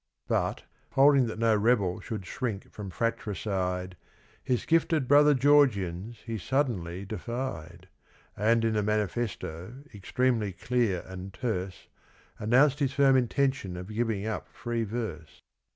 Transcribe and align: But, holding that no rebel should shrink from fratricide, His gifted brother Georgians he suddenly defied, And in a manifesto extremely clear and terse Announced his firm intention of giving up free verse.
But, 0.27 0.63
holding 0.93 1.27
that 1.27 1.37
no 1.37 1.55
rebel 1.55 1.99
should 1.99 2.25
shrink 2.25 2.71
from 2.71 2.89
fratricide, 2.89 3.95
His 4.43 4.65
gifted 4.65 5.07
brother 5.07 5.35
Georgians 5.35 6.21
he 6.25 6.39
suddenly 6.39 7.05
defied, 7.05 7.87
And 8.35 8.65
in 8.65 8.75
a 8.75 8.81
manifesto 8.81 9.83
extremely 9.93 10.53
clear 10.53 11.03
and 11.05 11.31
terse 11.31 11.87
Announced 12.39 12.79
his 12.79 12.93
firm 12.93 13.15
intention 13.15 13.77
of 13.77 13.93
giving 13.93 14.25
up 14.25 14.47
free 14.47 14.83
verse. 14.83 15.39